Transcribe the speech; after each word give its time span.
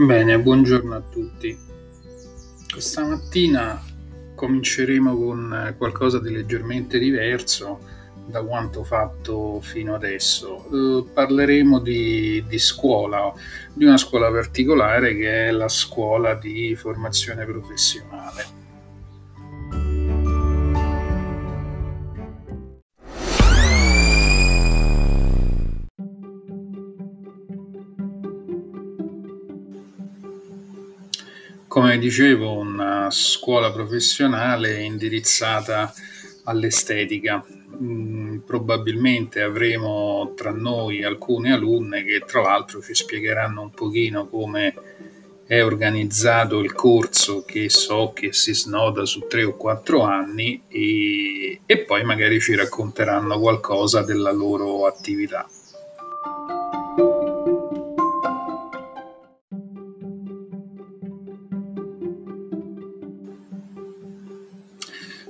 Bene, 0.00 0.40
buongiorno 0.40 0.94
a 0.94 1.02
tutti. 1.02 1.54
Questa 2.72 3.04
mattina 3.04 3.78
cominceremo 4.34 5.14
con 5.14 5.74
qualcosa 5.76 6.18
di 6.18 6.30
leggermente 6.30 6.98
diverso 6.98 7.80
da 8.24 8.42
quanto 8.42 8.82
fatto 8.82 9.60
fino 9.60 9.94
adesso. 9.94 10.64
Eh, 10.72 11.04
parleremo 11.12 11.80
di, 11.80 12.42
di 12.48 12.58
scuola, 12.58 13.30
di 13.74 13.84
una 13.84 13.98
scuola 13.98 14.30
particolare 14.30 15.14
che 15.14 15.48
è 15.48 15.50
la 15.50 15.68
scuola 15.68 16.32
di 16.34 16.74
formazione 16.76 17.44
professionale. 17.44 18.59
Come 31.70 31.98
dicevo, 31.98 32.58
una 32.58 33.10
scuola 33.12 33.70
professionale 33.70 34.82
indirizzata 34.82 35.94
all'estetica. 36.42 37.46
Mm, 37.80 38.38
probabilmente 38.38 39.40
avremo 39.40 40.32
tra 40.34 40.50
noi 40.50 41.04
alcune 41.04 41.52
alunne 41.52 42.02
che 42.02 42.24
tra 42.26 42.40
l'altro 42.40 42.82
ci 42.82 42.92
spiegheranno 42.92 43.62
un 43.62 43.70
pochino 43.70 44.26
come 44.26 44.74
è 45.46 45.62
organizzato 45.62 46.58
il 46.58 46.72
corso 46.72 47.44
che 47.44 47.68
so 47.68 48.10
che 48.12 48.32
si 48.32 48.52
snoda 48.52 49.04
su 49.04 49.28
tre 49.28 49.44
o 49.44 49.54
quattro 49.54 50.02
anni 50.02 50.64
e, 50.66 51.60
e 51.64 51.78
poi 51.84 52.02
magari 52.02 52.40
ci 52.40 52.56
racconteranno 52.56 53.38
qualcosa 53.38 54.02
della 54.02 54.32
loro 54.32 54.86
attività. 54.86 55.48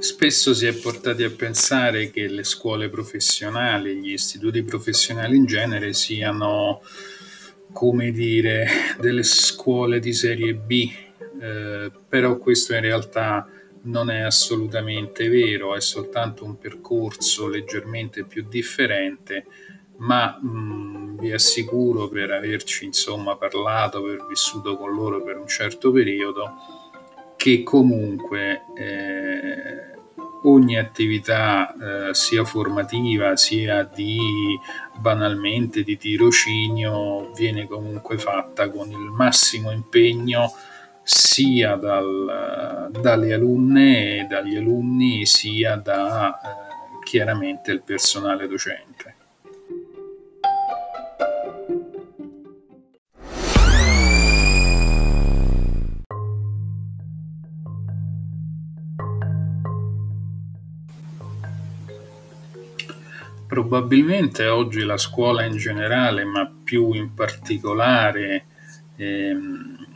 Spesso 0.00 0.54
si 0.54 0.64
è 0.66 0.74
portati 0.74 1.24
a 1.24 1.30
pensare 1.30 2.10
che 2.10 2.28
le 2.28 2.44
scuole 2.44 2.88
professionali, 2.88 3.96
gli 3.96 4.12
istituti 4.12 4.62
professionali 4.62 5.36
in 5.36 5.44
genere 5.44 5.92
siano, 5.92 6.82
come 7.72 8.12
dire, 8.12 8.66
delle 9.00 9.24
scuole 9.24 9.98
di 9.98 10.12
serie 10.12 10.54
B, 10.54 10.88
eh, 11.40 11.90
però 12.08 12.38
questo 12.38 12.74
in 12.74 12.80
realtà 12.80 13.48
non 13.82 14.08
è 14.08 14.20
assolutamente 14.20 15.28
vero, 15.28 15.74
è 15.74 15.80
soltanto 15.80 16.44
un 16.44 16.58
percorso 16.58 17.48
leggermente 17.48 18.24
più 18.24 18.46
differente, 18.48 19.46
ma 19.96 20.38
mh, 20.40 21.18
vi 21.18 21.32
assicuro 21.32 22.08
per 22.08 22.30
averci 22.30 22.84
insomma 22.84 23.36
parlato, 23.36 23.98
aver 23.98 24.26
vissuto 24.28 24.76
con 24.76 24.94
loro 24.94 25.24
per 25.24 25.38
un 25.38 25.48
certo 25.48 25.90
periodo, 25.90 26.52
che 27.38 27.62
comunque 27.62 28.62
eh, 28.76 28.87
ogni 30.58 30.76
attività 30.76 31.72
eh, 32.10 32.14
sia 32.14 32.44
formativa 32.44 33.36
sia 33.36 33.84
di 33.84 34.18
banalmente 34.96 35.82
di 35.82 35.96
tirocinio 35.96 37.30
viene 37.32 37.66
comunque 37.66 38.18
fatta 38.18 38.68
con 38.68 38.90
il 38.90 39.10
massimo 39.10 39.70
impegno 39.70 40.52
sia 41.02 41.76
dal, 41.76 42.90
dalle 42.90 43.32
alunne 43.32 44.18
e 44.18 44.24
dagli 44.24 44.56
alunni 44.56 45.24
sia 45.24 45.76
da 45.76 46.38
eh, 46.38 47.04
chiaramente 47.04 47.72
il 47.72 47.82
personale 47.82 48.46
docente. 48.46 49.17
Probabilmente 63.48 64.46
oggi 64.46 64.82
la 64.82 64.98
scuola 64.98 65.42
in 65.42 65.56
generale, 65.56 66.22
ma 66.24 66.52
più 66.62 66.92
in 66.92 67.14
particolare 67.14 68.44
ehm, 68.96 69.86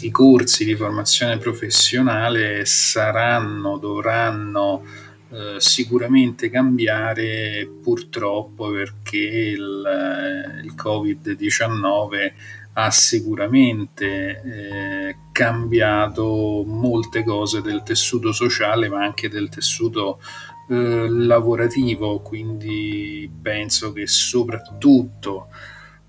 i 0.00 0.10
corsi 0.10 0.64
di 0.64 0.74
formazione 0.74 1.36
professionale 1.36 2.64
saranno, 2.64 3.76
dovranno 3.76 4.82
eh, 5.28 5.56
sicuramente 5.58 6.48
cambiare 6.48 7.68
purtroppo 7.82 8.70
perché 8.70 9.18
il, 9.18 10.62
il 10.64 10.74
Covid-19 10.74 12.32
ha 12.78 12.90
sicuramente 12.90 14.42
eh, 14.44 15.16
cambiato 15.32 16.62
molte 16.66 17.24
cose 17.24 17.62
del 17.62 17.82
tessuto 17.82 18.32
sociale 18.32 18.90
ma 18.90 19.02
anche 19.02 19.30
del 19.30 19.48
tessuto 19.48 20.20
eh, 20.68 21.08
lavorativo, 21.08 22.20
quindi 22.20 23.30
penso 23.40 23.92
che 23.92 24.06
soprattutto 24.06 25.48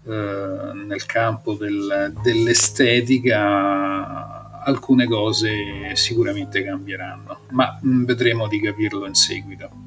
eh, 0.06 0.72
nel 0.74 1.06
campo 1.06 1.54
del, 1.54 2.14
dell'estetica 2.22 4.62
alcune 4.64 5.06
cose 5.06 5.94
sicuramente 5.94 6.62
cambieranno, 6.64 7.44
ma 7.52 7.80
mm, 7.86 8.04
vedremo 8.04 8.48
di 8.48 8.60
capirlo 8.60 9.08
in 9.08 9.14
seguito. 9.14 9.87